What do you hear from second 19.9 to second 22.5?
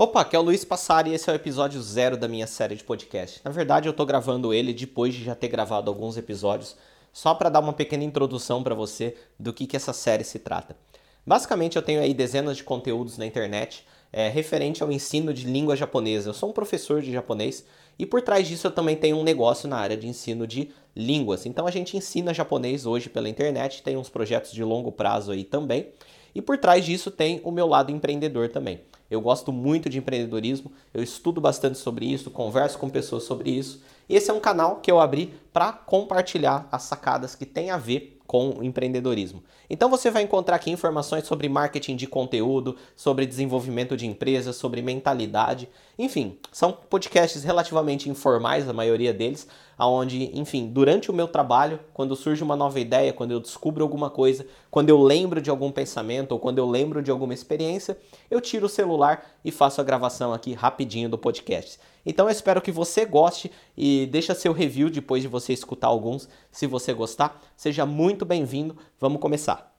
de ensino de línguas. Então a gente ensina